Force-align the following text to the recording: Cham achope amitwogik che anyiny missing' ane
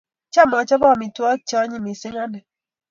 Cham 0.33 0.49
achope 0.59 0.87
amitwogik 0.89 1.41
che 1.47 1.55
anyiny 1.61 1.83
missing' 1.85 2.21
ane 2.23 2.39